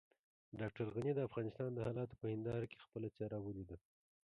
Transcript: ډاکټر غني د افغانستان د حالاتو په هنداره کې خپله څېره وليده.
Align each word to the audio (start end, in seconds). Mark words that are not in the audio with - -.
ډاکټر 0.59 0.85
غني 0.95 1.11
د 1.15 1.19
افغانستان 1.27 1.69
د 1.73 1.79
حالاتو 1.87 2.19
په 2.21 2.25
هنداره 2.33 2.65
کې 2.71 2.83
خپله 2.85 3.07
څېره 3.15 3.37
وليده. 3.41 3.77